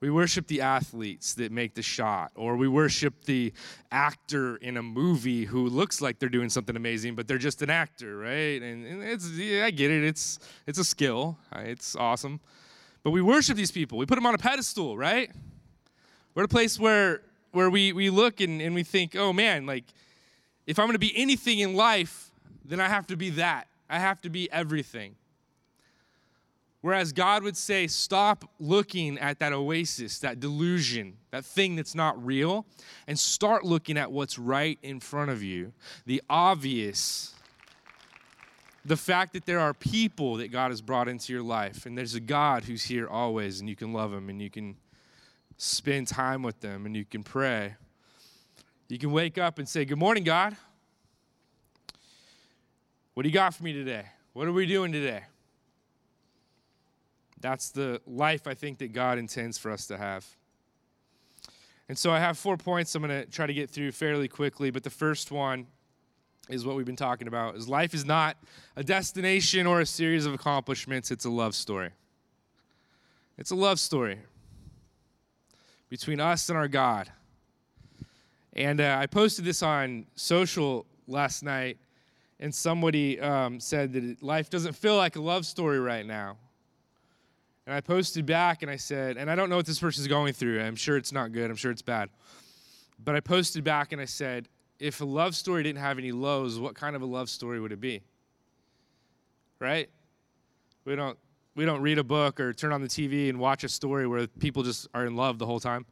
[0.00, 3.52] We worship the athletes that make the shot, or we worship the
[3.92, 7.68] actor in a movie who looks like they're doing something amazing, but they're just an
[7.68, 8.62] actor, right?
[8.62, 10.02] And, and it's, yeah, I get it.
[10.02, 11.36] It's, it's a skill.
[11.54, 12.40] It's awesome.
[13.02, 13.98] But we worship these people.
[13.98, 15.30] We put them on a pedestal, right?
[16.34, 17.20] We're at a place where,
[17.52, 19.84] where we, we look and, and we think, oh man, like,
[20.66, 22.30] if I'm going to be anything in life,
[22.64, 23.68] then I have to be that.
[23.90, 25.16] I have to be everything.
[26.82, 32.24] Whereas God would say, stop looking at that oasis, that delusion, that thing that's not
[32.24, 32.64] real,
[33.06, 35.72] and start looking at what's right in front of you.
[36.06, 37.34] The obvious,
[38.82, 42.14] the fact that there are people that God has brought into your life, and there's
[42.14, 44.76] a God who's here always, and you can love Him, and you can
[45.58, 47.74] spend time with them, and you can pray.
[48.88, 50.56] You can wake up and say, Good morning, God.
[53.12, 54.06] What do you got for me today?
[54.32, 55.24] What are we doing today?
[57.40, 60.26] That's the life I think that God intends for us to have.
[61.88, 64.70] And so I have four points I'm going to try to get through fairly quickly,
[64.70, 65.66] but the first one
[66.48, 68.36] is what we've been talking about is life is not
[68.76, 71.90] a destination or a series of accomplishments, it's a love story.
[73.38, 74.18] It's a love story.
[75.88, 77.10] between us and our God.
[78.52, 81.78] And uh, I posted this on social last night,
[82.38, 86.36] and somebody um, said that life doesn't feel like a love story right now.
[87.70, 90.32] And I posted back and I said, and I don't know what this person's going
[90.32, 90.60] through.
[90.60, 91.48] I'm sure it's not good.
[91.48, 92.08] I'm sure it's bad.
[92.98, 94.48] But I posted back and I said,
[94.80, 97.70] if a love story didn't have any lows, what kind of a love story would
[97.70, 98.02] it be?
[99.60, 99.88] Right?
[100.84, 101.16] We don't
[101.54, 104.26] we don't read a book or turn on the TV and watch a story where
[104.26, 105.86] people just are in love the whole time.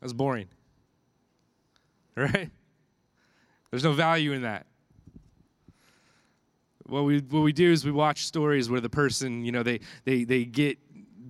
[0.00, 0.48] That's boring.
[2.16, 2.50] Right?
[3.70, 4.66] There's no value in that.
[6.86, 9.78] What we what we do is we watch stories where the person, you know, they
[10.04, 10.78] they they get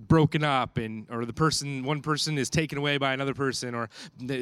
[0.07, 3.89] broken up and or the person one person is taken away by another person or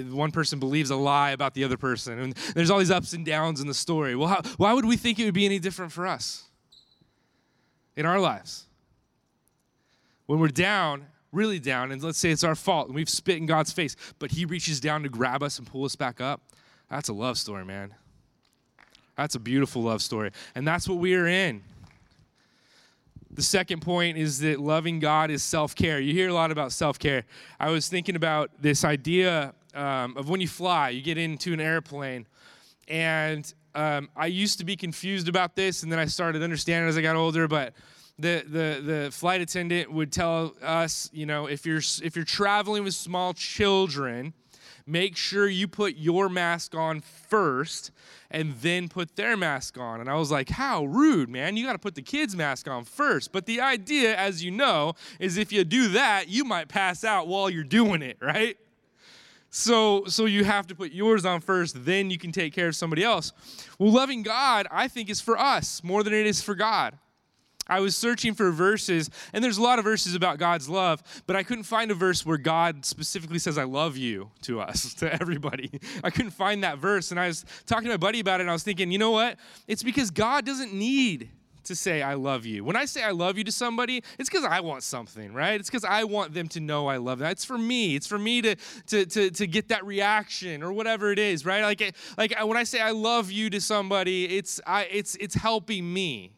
[0.09, 2.19] one person believes a lie about the other person.
[2.19, 4.15] And there's all these ups and downs in the story.
[4.15, 6.43] Well how, why would we think it would be any different for us
[7.95, 8.65] in our lives?
[10.25, 13.47] When we're down really down and let's say it's our fault and we've spit in
[13.47, 16.41] god's face but he reaches down to grab us and pull us back up
[16.93, 17.95] that's a love story man.
[19.17, 20.31] That's a beautiful love story.
[20.55, 21.63] And that's what we are in
[23.35, 25.99] the second point is that loving God is self care.
[25.99, 27.25] You hear a lot about self care.
[27.59, 31.59] I was thinking about this idea um, of when you fly, you get into an
[31.59, 32.27] airplane,
[32.87, 36.97] and um, I used to be confused about this, and then I started understanding as
[36.97, 37.47] I got older.
[37.47, 37.73] But
[38.19, 42.83] the, the, the flight attendant would tell us, you know, if you're if you're traveling
[42.83, 44.33] with small children,
[44.85, 47.91] make sure you put your mask on first
[48.29, 50.01] and then put their mask on.
[50.01, 51.55] And I was like, how rude, man.
[51.55, 53.31] You got to put the kids' mask on first.
[53.31, 57.27] But the idea, as you know, is if you do that, you might pass out
[57.27, 58.57] while you're doing it, right?
[59.55, 62.75] So, so you have to put yours on first, then you can take care of
[62.75, 63.31] somebody else.
[63.77, 66.97] Well, loving God, I think, is for us more than it is for God.
[67.67, 71.35] I was searching for verses, and there's a lot of verses about God's love, but
[71.35, 75.13] I couldn't find a verse where God specifically says, I love you to us, to
[75.13, 75.79] everybody.
[76.03, 77.11] I couldn't find that verse.
[77.11, 79.11] And I was talking to my buddy about it, and I was thinking, you know
[79.11, 79.37] what?
[79.67, 81.29] It's because God doesn't need
[81.65, 82.63] to say, I love you.
[82.63, 85.59] When I say I love you to somebody, it's because I want something, right?
[85.59, 87.29] It's because I want them to know I love them.
[87.29, 87.95] It's for me.
[87.95, 88.55] It's for me to,
[88.87, 91.63] to, to, to get that reaction or whatever it is, right?
[91.63, 95.91] Like, like when I say I love you to somebody, it's, I, it's, it's helping
[95.91, 96.33] me.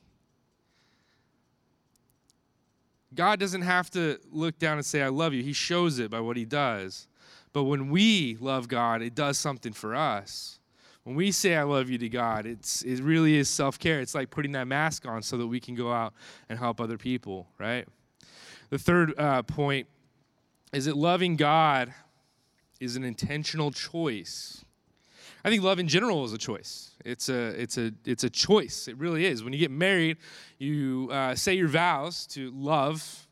[3.15, 5.41] God doesn't have to look down and say, I love you.
[5.41, 7.07] He shows it by what he does.
[7.53, 10.59] But when we love God, it does something for us.
[11.03, 14.01] When we say, I love you to God, it's, it really is self care.
[14.01, 16.13] It's like putting that mask on so that we can go out
[16.49, 17.87] and help other people, right?
[18.71, 19.87] The third uh, point
[20.73, 21.93] is that loving God
[22.79, 24.65] is an intentional choice.
[25.43, 26.94] I think love in general is a choice.
[27.05, 28.87] It's a, it's a, it's a choice.
[28.87, 29.43] It really is.
[29.43, 30.17] When you get married,
[30.57, 33.27] you uh, say your vows to love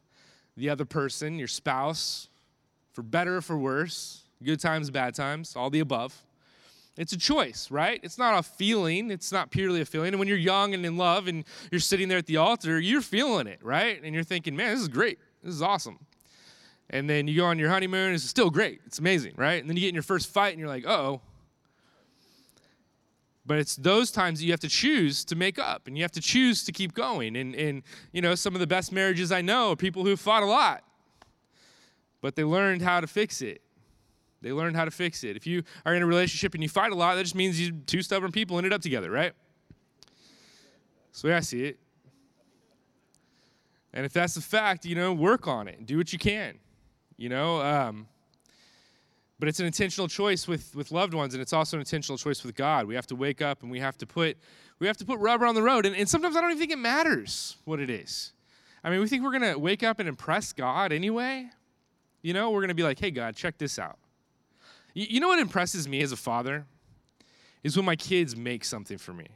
[0.56, 2.30] the other person, your spouse,
[2.94, 6.16] for better or for worse, good times, bad times, all the above.
[6.96, 8.00] It's a choice, right?
[8.04, 9.10] It's not a feeling.
[9.10, 10.10] It's not purely a feeling.
[10.10, 13.02] And when you're young and in love and you're sitting there at the altar, you're
[13.02, 14.00] feeling it, right?
[14.04, 15.18] And you're thinking, man, this is great.
[15.42, 15.98] This is awesome.
[16.92, 18.82] And then you go on your honeymoon, it's still great.
[18.86, 19.60] It's amazing, right?
[19.60, 21.22] And then you get in your first fight and you're like, oh.
[23.46, 26.12] But it's those times that you have to choose to make up and you have
[26.14, 27.36] to choose to keep going.
[27.36, 30.44] And, and you know, some of the best marriages I know are people who fought
[30.44, 30.84] a lot,
[32.22, 33.62] but they learned how to fix it.
[34.42, 35.36] They learned how to fix it.
[35.36, 37.72] If you are in a relationship and you fight a lot, that just means you
[37.72, 39.34] two stubborn people ended up together, right?
[41.08, 41.80] That's the way I see it.
[43.94, 45.78] And if that's the fact, you know, work on it.
[45.78, 46.58] And do what you can.
[47.16, 48.08] You know, um,
[49.44, 52.46] but it's an intentional choice with with loved ones, and it's also an intentional choice
[52.46, 52.86] with God.
[52.86, 54.38] We have to wake up and we have to put
[54.80, 55.86] we have to put rubber on the road.
[55.86, 58.32] And, and sometimes I don't even think it matters what it is.
[58.86, 61.50] I mean, we think we're gonna wake up and impress God anyway.
[62.22, 63.98] You know, we're gonna be like, hey God, check this out.
[64.94, 66.66] You, you know what impresses me as a father?
[67.66, 69.28] Is when my kids make something for me.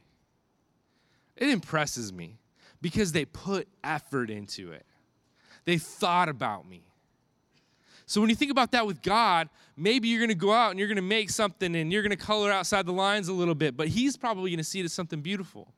[1.36, 2.40] It impresses me
[2.82, 4.86] because they put effort into it.
[5.66, 6.87] They thought about me.
[8.08, 10.80] So when you think about that with God, maybe you're going to go out and
[10.80, 13.54] you're going to make something and you're going to color outside the lines a little
[13.54, 15.74] bit, but He's probably going to see it as something beautiful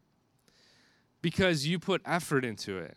[1.24, 2.96] because you put effort into it.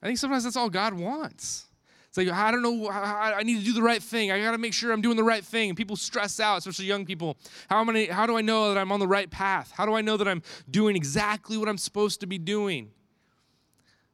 [0.00, 1.66] I think sometimes that's all God wants.
[2.08, 4.30] It's like, I don't know, I need to do the right thing.
[4.30, 5.70] I got to make sure I'm doing the right thing.
[5.70, 7.36] And people stress out, especially young people.
[7.68, 9.72] How, I, how do I know that I'm on the right path?
[9.74, 12.92] How do I know that I'm doing exactly what I'm supposed to be doing?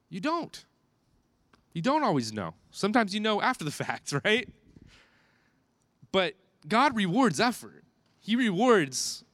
[0.08, 0.64] You don't.
[1.72, 2.54] You don't always know.
[2.70, 4.48] Sometimes you know after the fact, right?
[6.12, 6.34] But
[6.66, 7.84] God rewards effort.
[8.18, 9.24] He rewards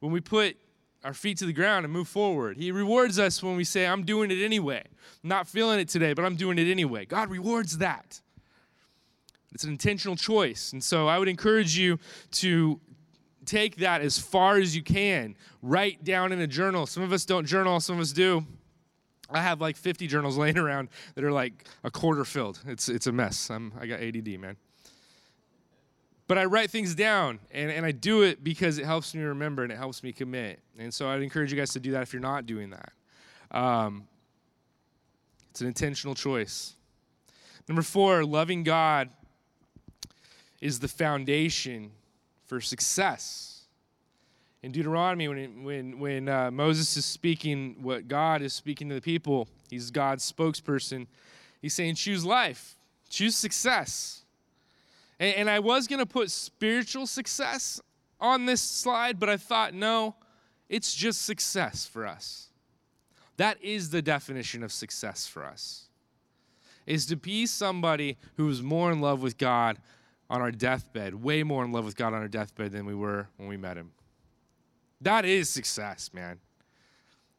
[0.00, 0.56] when we put
[1.02, 2.56] our feet to the ground and move forward.
[2.56, 4.82] He rewards us when we say, I'm doing it anyway.
[5.22, 7.04] I'm not feeling it today, but I'm doing it anyway.
[7.04, 8.20] God rewards that.
[9.52, 10.72] It's an intentional choice.
[10.72, 11.98] And so I would encourage you
[12.32, 12.80] to
[13.44, 15.36] take that as far as you can.
[15.62, 16.86] Write down in a journal.
[16.86, 18.44] Some of us don't journal, some of us do.
[19.30, 22.60] I have like 50 journals laying around that are like a quarter filled.
[22.66, 23.50] It's, it's a mess.
[23.50, 24.56] I'm, I got ADD, man.
[26.26, 29.62] But I write things down and, and I do it because it helps me remember
[29.62, 30.60] and it helps me commit.
[30.78, 32.92] And so I'd encourage you guys to do that if you're not doing that.
[33.50, 34.08] Um,
[35.50, 36.74] it's an intentional choice.
[37.68, 39.10] Number four, loving God
[40.60, 41.92] is the foundation
[42.46, 43.53] for success.
[44.64, 49.00] In Deuteronomy, when, when, when uh, Moses is speaking what God is speaking to the
[49.02, 51.06] people, he's God's spokesperson.
[51.60, 52.74] He's saying, choose life,
[53.10, 54.24] choose success.
[55.20, 57.78] And, and I was going to put spiritual success
[58.18, 60.14] on this slide, but I thought, no,
[60.70, 62.48] it's just success for us.
[63.36, 65.88] That is the definition of success for us.
[66.86, 69.76] Is to be somebody who is more in love with God
[70.30, 73.28] on our deathbed, way more in love with God on our deathbed than we were
[73.36, 73.90] when we met him.
[75.04, 76.40] That is success, man.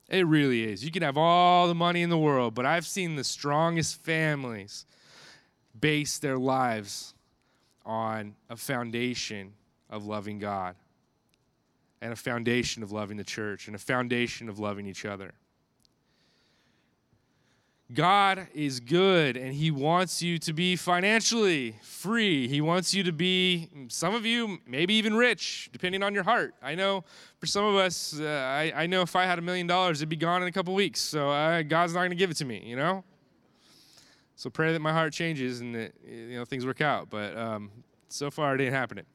[0.08, 0.86] It really is.
[0.86, 4.86] You can have all the money in the world, but I've seen the strongest families
[5.80, 7.16] base their lives
[7.84, 9.54] on a foundation
[9.90, 10.76] of loving God
[12.02, 15.34] and a foundation of loving the church and a foundation of loving each other.
[17.94, 22.48] God is good and He wants you to be financially free.
[22.48, 26.56] He wants you to be, some of you, maybe even rich, depending on your heart.
[26.64, 27.04] I know
[27.38, 30.10] for some of us, uh, I, I know if I had a million dollars, it'd
[30.10, 31.00] be gone in a couple weeks.
[31.00, 33.04] So uh, God's not going to give it to me, you know?
[34.36, 37.10] So pray that my heart changes and that you know things work out.
[37.10, 37.72] But um,
[38.10, 39.06] so far, it ain't happening.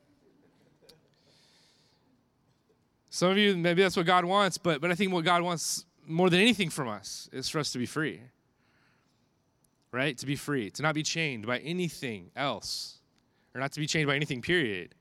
[3.10, 5.84] Some of you, maybe that's what God wants, but, but I think what God wants
[6.06, 8.20] more than anything from us is for us to be free.
[9.92, 10.16] Right?
[10.18, 12.98] To be free, to not be chained by anything else,
[13.54, 14.94] or not to be chained by anything, period.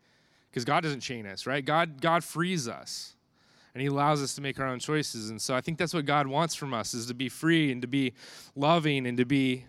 [0.50, 1.64] Because God doesn't chain us, right?
[1.64, 3.16] God, God frees us
[3.76, 6.04] and he allows us to make our own choices and so i think that's what
[6.04, 8.12] god wants from us is to be free and to be
[8.56, 9.64] loving and to be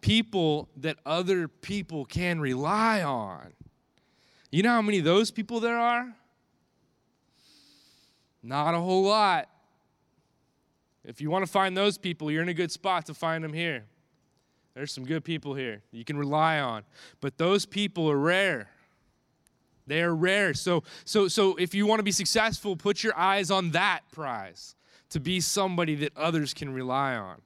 [0.00, 3.52] people that other people can rely on
[4.50, 6.12] you know how many of those people there are
[8.42, 9.48] not a whole lot.
[11.04, 13.52] If you want to find those people, you're in a good spot to find them
[13.52, 13.84] here.
[14.78, 16.84] There's some good people here you can rely on.
[17.20, 18.70] But those people are rare.
[19.88, 20.54] They are rare.
[20.54, 24.76] So, so, so if you want to be successful, put your eyes on that prize
[25.10, 27.40] to be somebody that others can rely on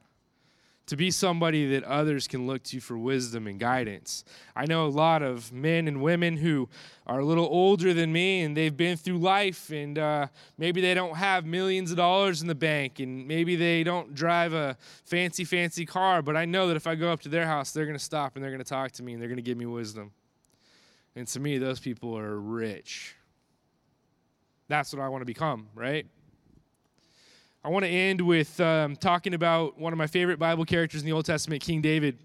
[0.85, 4.25] to be somebody that others can look to for wisdom and guidance.
[4.55, 6.67] I know a lot of men and women who
[7.07, 10.93] are a little older than me and they've been through life and uh, maybe they
[10.93, 15.45] don't have millions of dollars in the bank and maybe they don't drive a fancy,
[15.45, 17.97] fancy car, but I know that if I go up to their house, they're going
[17.97, 19.65] to stop and they're going to talk to me and they're going to give me
[19.65, 20.11] wisdom.
[21.15, 23.15] And to me, those people are rich.
[24.67, 26.07] That's what I want to become, right?
[27.65, 31.05] I want to end with um, talking about one of my favorite Bible characters in
[31.05, 32.17] the Old Testament, King David.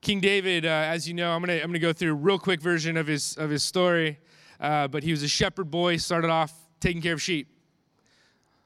[0.00, 2.60] King David, uh, as you know, I'm gonna I'm gonna go through a real quick
[2.60, 4.18] version of his of his story.
[4.58, 7.46] Uh, but he was a shepherd boy, started off taking care of sheep.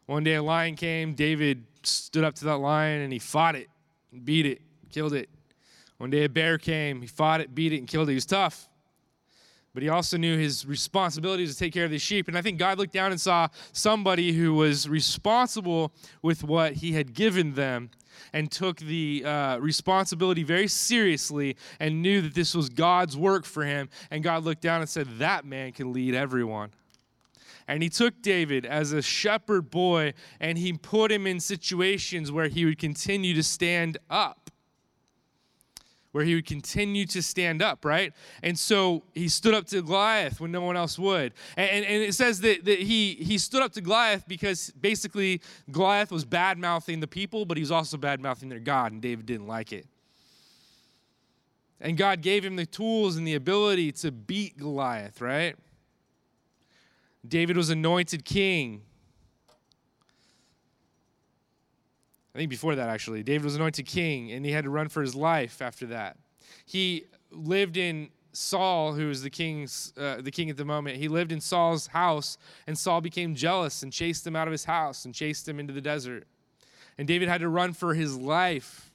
[0.06, 1.12] One day a lion came.
[1.12, 3.68] David stood up to that lion and he fought it,
[4.24, 5.28] beat it, killed it.
[5.98, 7.02] One day a bear came.
[7.02, 8.12] He fought it, beat it, and killed it.
[8.12, 8.70] He was tough
[9.74, 12.28] but he also knew his responsibility to take care of the sheep.
[12.28, 16.92] And I think God looked down and saw somebody who was responsible with what he
[16.92, 17.90] had given them
[18.32, 23.64] and took the uh, responsibility very seriously and knew that this was God's work for
[23.64, 23.88] him.
[24.12, 26.70] And God looked down and said, That man can lead everyone.
[27.66, 32.48] And he took David as a shepherd boy and he put him in situations where
[32.48, 34.43] he would continue to stand up
[36.14, 38.12] where he would continue to stand up, right?
[38.44, 41.32] And so he stood up to Goliath when no one else would.
[41.56, 45.40] And, and, and it says that, that he, he stood up to Goliath because basically
[45.72, 49.02] Goliath was bad mouthing the people, but he was also bad mouthing their God, and
[49.02, 49.88] David didn't like it.
[51.80, 55.56] And God gave him the tools and the ability to beat Goliath, right?
[57.26, 58.82] David was anointed king.
[62.34, 63.22] I think before that, actually.
[63.22, 66.16] David was anointed king, and he had to run for his life after that.
[66.66, 70.96] He lived in Saul, who was the king's uh, the king at the moment.
[70.96, 74.64] He lived in Saul's house, and Saul became jealous and chased him out of his
[74.64, 76.26] house and chased him into the desert.
[76.98, 78.90] And David had to run for his life.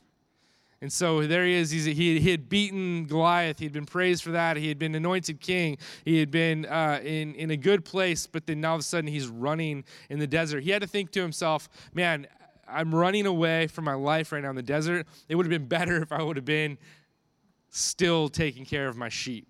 [0.82, 1.72] And so there he is.
[1.72, 3.60] He's, he, he had beaten Goliath.
[3.60, 4.56] He had been praised for that.
[4.56, 5.78] He had been anointed king.
[6.06, 9.10] He had been uh, in, in a good place, but then all of a sudden
[9.10, 10.64] he's running in the desert.
[10.64, 12.28] He had to think to himself, man,
[12.72, 15.08] I'm running away from my life right now in the desert.
[15.28, 16.78] It would have been better if I would have been
[17.70, 19.48] still taking care of my sheep.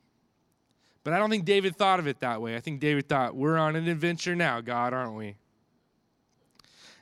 [1.04, 2.56] But I don't think David thought of it that way.
[2.56, 5.36] I think David thought, we're on an adventure now, God, aren't we?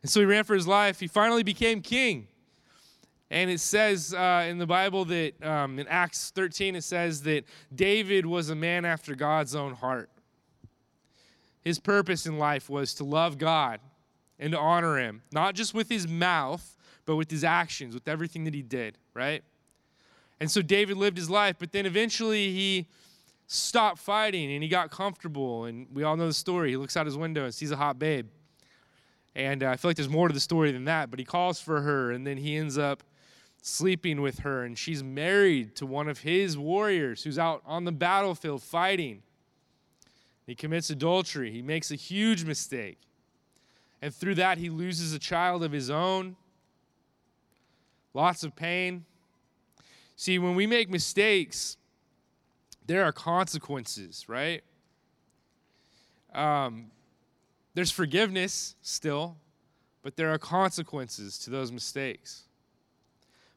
[0.01, 0.99] And so he ran for his life.
[0.99, 2.27] He finally became king.
[3.29, 7.43] And it says uh, in the Bible that um, in Acts 13, it says that
[7.73, 10.09] David was a man after God's own heart.
[11.65, 13.81] His purpose in life was to love God
[14.39, 18.43] and to honor him, not just with his mouth, but with his actions, with everything
[18.43, 19.43] that he did, right?
[20.39, 22.87] And so David lived his life, but then eventually he
[23.47, 25.65] stopped fighting and he got comfortable.
[25.65, 26.69] And we all know the story.
[26.71, 28.27] He looks out his window and sees a hot babe.
[29.35, 31.59] And uh, I feel like there's more to the story than that, but he calls
[31.59, 33.03] for her and then he ends up
[33.61, 34.63] sleeping with her.
[34.63, 39.23] And she's married to one of his warriors who's out on the battlefield fighting.
[40.45, 41.51] He commits adultery.
[41.51, 42.99] He makes a huge mistake.
[44.01, 46.35] And through that, he loses a child of his own.
[48.13, 49.05] Lots of pain.
[50.15, 51.77] See, when we make mistakes,
[52.85, 54.63] there are consequences, right?
[56.33, 56.91] Um,
[57.73, 59.37] there's forgiveness still,
[60.01, 62.43] but there are consequences to those mistakes.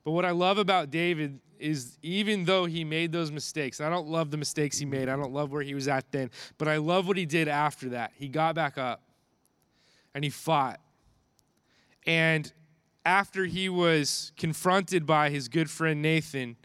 [0.05, 4.09] But what I love about David is even though he made those mistakes, I don't
[4.09, 6.78] love the mistakes he made, I don't love where he was at then, but I
[6.78, 8.12] love what he did after that.
[8.14, 9.03] He got back up
[10.15, 10.81] and he fought.
[12.07, 12.53] And
[13.05, 16.57] after he was confronted by his good friend Nathan,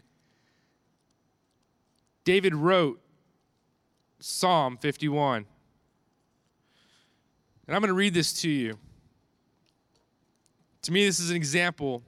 [2.24, 3.00] David wrote
[4.18, 5.46] Psalm 51.
[7.66, 8.78] And I'm going to read this to you.
[10.82, 12.02] To me, this is an example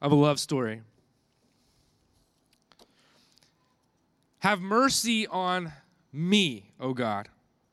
[0.00, 0.82] of a love story.
[4.40, 5.72] Have mercy on
[6.12, 7.28] me, O God,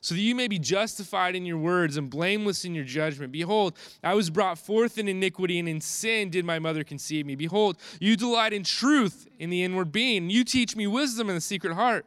[0.00, 3.32] so that you may be justified in your words and blameless in your judgment.
[3.32, 7.34] Behold, I was brought forth in iniquity, and in sin did my mother conceive me.
[7.34, 10.30] Behold, you delight in truth in the inward being.
[10.30, 12.06] You teach me wisdom in the secret heart.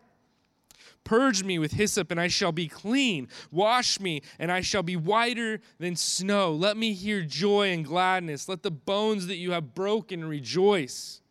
[1.04, 3.28] Purge me with hyssop, and I shall be clean.
[3.52, 6.54] Wash me, and I shall be whiter than snow.
[6.54, 8.48] Let me hear joy and gladness.
[8.48, 11.22] Let the bones that you have broken rejoice.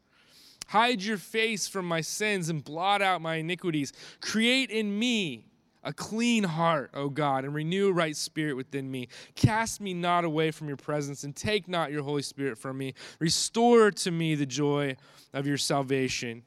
[0.69, 3.93] Hide your face from my sins and blot out my iniquities.
[4.21, 5.47] Create in me
[5.85, 9.09] a clean heart, O God, and renew a right spirit within me.
[9.35, 12.95] Cast me not away from your presence, and take not your Holy Spirit from me.
[13.19, 14.97] Restore to me the joy
[15.33, 16.43] of your salvation.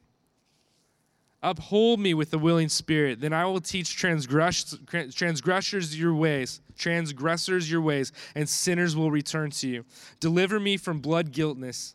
[1.42, 4.74] Uphold me with a willing spirit, then I will teach transgress-
[5.14, 9.84] transgressors your ways, transgressors your ways, and sinners will return to you.
[10.18, 11.94] Deliver me from blood guiltness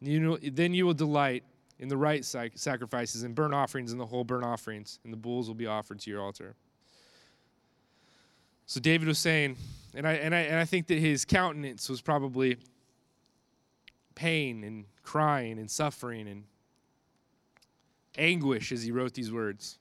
[0.00, 1.44] You know, then you will delight
[1.78, 5.48] in the right sacrifices and burnt offerings and the whole burnt offerings, and the bulls
[5.48, 6.54] will be offered to your altar.
[8.66, 9.56] So David was saying,
[9.94, 12.56] and I, and I, and I think that his countenance was probably
[14.14, 16.44] pain and crying and suffering and
[18.18, 19.78] anguish as he wrote these words.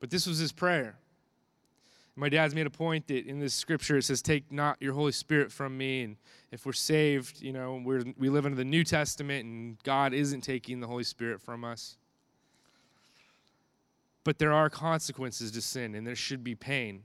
[0.00, 0.96] But this was his prayer.
[2.14, 5.12] My dad's made a point that in this scripture it says, Take not your Holy
[5.12, 6.02] Spirit from me.
[6.02, 6.16] And
[6.50, 10.42] if we're saved, you know, we're, we live under the New Testament and God isn't
[10.42, 11.96] taking the Holy Spirit from us.
[14.24, 17.02] But there are consequences to sin and there should be pain.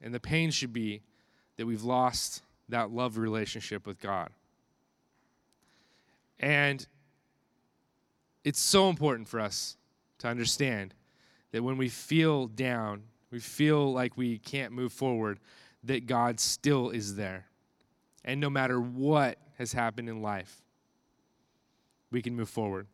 [0.00, 1.02] And the pain should be
[1.56, 4.30] that we've lost that love relationship with God.
[6.38, 6.86] And
[8.44, 9.76] it's so important for us
[10.18, 10.94] to understand
[11.52, 13.04] that when we feel down,
[13.34, 15.40] we feel like we can't move forward,
[15.82, 17.46] that God still is there.
[18.24, 20.62] And no matter what has happened in life,
[22.12, 22.86] we can move forward.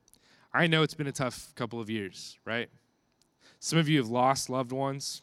[0.51, 2.71] I know it's been a tough couple of years, right?
[3.59, 5.21] Some of you have lost loved ones,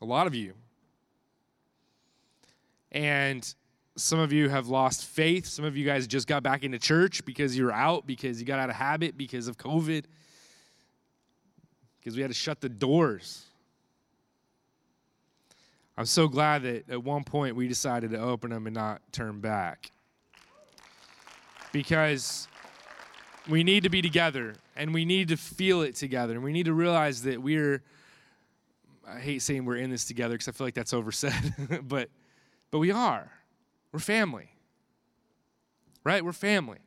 [0.00, 0.54] a lot of you.
[2.90, 3.54] And
[3.94, 5.44] some of you have lost faith.
[5.44, 8.58] Some of you guys just got back into church because you're out, because you got
[8.58, 10.04] out of habit because of COVID,
[12.00, 13.44] because we had to shut the doors
[15.98, 19.40] I'm so glad that at one point we decided to open them and not turn
[19.40, 19.90] back.
[21.72, 22.46] Because
[23.48, 26.66] we need to be together and we need to feel it together and we need
[26.66, 27.82] to realize that we're
[29.08, 31.32] I hate saying we're in this together because I feel like that's oversaid,
[31.82, 32.10] but
[32.70, 33.32] but we are.
[33.90, 34.50] We're family.
[36.04, 36.24] Right?
[36.24, 36.78] We're family.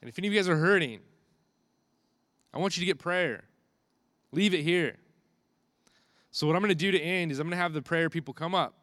[0.00, 1.00] And if any of you guys are hurting,
[2.54, 3.42] I want you to get prayer.
[4.30, 4.98] Leave it here.
[6.30, 8.10] So, what I'm going to do to end is I'm going to have the prayer
[8.10, 8.74] people come up.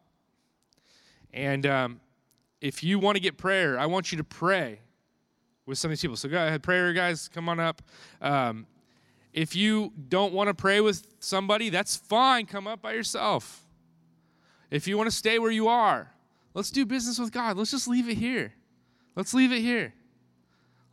[1.34, 2.00] And um,
[2.62, 4.80] if you want to get prayer, I want you to pray
[5.66, 6.16] with some of these people.
[6.16, 7.82] So, go ahead, prayer guys, come on up.
[8.22, 8.68] Um,
[9.34, 12.46] if you don't want to pray with somebody, that's fine.
[12.46, 13.66] Come up by yourself.
[14.72, 16.12] If you want to stay where you are,
[16.54, 17.58] let's do business with God.
[17.58, 18.54] Let's just leave it here.
[19.16, 19.94] Let's leave it here.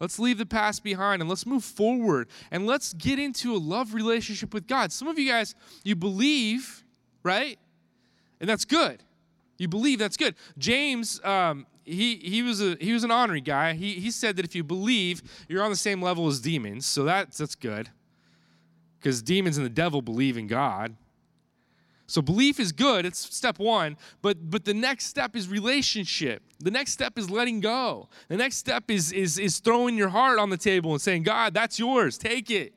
[0.03, 3.95] Let's leave the past behind and let's move forward and let's get into a love
[3.95, 4.91] relationship with God.
[4.91, 6.83] Some of you guys, you believe,
[7.23, 7.57] right?
[8.41, 9.05] And that's good.
[9.59, 10.35] You believe that's good.
[10.59, 13.75] James, um, he, he, was a, he was an honorary guy.
[13.75, 16.85] He, he said that if you believe, you're on the same level as demons.
[16.85, 17.89] So that's, that's good.
[18.99, 20.97] Because demons and the devil believe in God.
[22.13, 26.43] So belief is good, it's step 1, but but the next step is relationship.
[26.61, 28.11] The next step is letting go.
[28.29, 31.55] The next step is is is throwing your heart on the table and saying, "God,
[31.55, 32.19] that's yours.
[32.19, 32.75] Take it."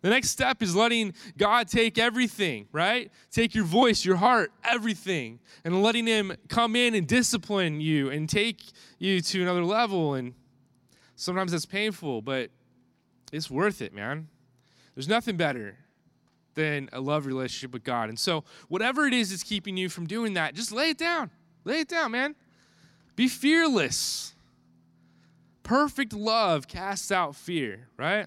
[0.00, 3.12] The next step is letting God take everything, right?
[3.30, 8.26] Take your voice, your heart, everything, and letting Him come in and discipline you and
[8.26, 8.62] take
[8.98, 10.14] you to another level.
[10.14, 10.32] And
[11.16, 12.48] sometimes that's painful, but
[13.30, 14.28] it's worth it, man.
[14.94, 15.83] There's nothing better
[16.54, 18.08] than a love relationship with God.
[18.08, 21.30] And so, whatever it is that's keeping you from doing that, just lay it down.
[21.64, 22.34] Lay it down, man.
[23.16, 24.34] Be fearless.
[25.62, 28.26] Perfect love casts out fear, right?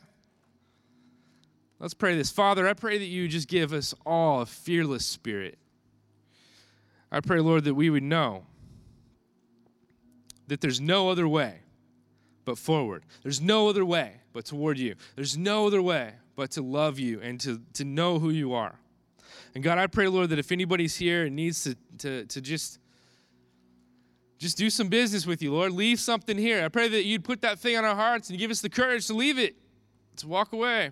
[1.79, 2.31] Let's pray this.
[2.31, 5.57] Father, I pray that you just give us all a fearless spirit.
[7.11, 8.45] I pray, Lord, that we would know
[10.47, 11.59] that there's no other way
[12.45, 13.03] but forward.
[13.21, 14.95] There's no other way but toward you.
[15.15, 18.79] There's no other way but to love you and to, to know who you are.
[19.55, 22.79] And God, I pray, Lord, that if anybody's here and needs to, to, to just,
[24.37, 26.63] just do some business with you, Lord, leave something here.
[26.63, 29.07] I pray that you'd put that thing on our hearts and give us the courage
[29.07, 29.55] to leave it,
[30.17, 30.91] to walk away.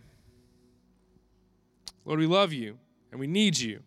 [2.05, 2.79] Lord, we love you
[3.11, 3.81] and we need you.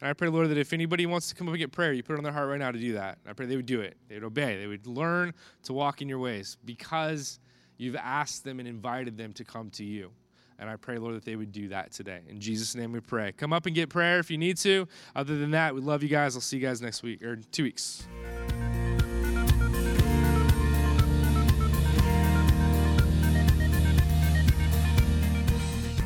[0.00, 2.04] And I pray, Lord, that if anybody wants to come up and get prayer, you
[2.04, 3.18] put it on their heart right now to do that.
[3.28, 3.96] I pray they would do it.
[4.08, 4.60] They would obey.
[4.60, 5.34] They would learn
[5.64, 7.40] to walk in your ways because
[7.78, 10.12] you've asked them and invited them to come to you.
[10.60, 12.20] And I pray, Lord, that they would do that today.
[12.28, 13.32] In Jesus' name we pray.
[13.32, 14.86] Come up and get prayer if you need to.
[15.16, 16.36] Other than that, we love you guys.
[16.36, 18.06] I'll see you guys next week or two weeks.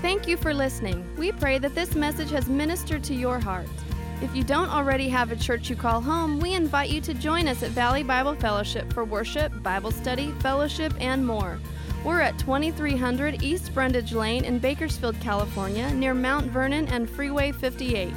[0.00, 1.04] Thank you for listening.
[1.16, 3.66] We pray that this message has ministered to your heart.
[4.22, 7.48] If you don't already have a church you call home, we invite you to join
[7.48, 11.58] us at Valley Bible Fellowship for worship, Bible study, fellowship, and more.
[12.04, 18.12] We're at 2300 East Brundage Lane in Bakersfield, California, near Mount Vernon and Freeway 58.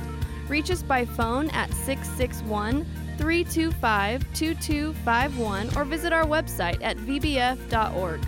[0.50, 2.86] Reach us by phone at 661
[3.18, 8.20] 325 2251 or visit our website at vbf.org.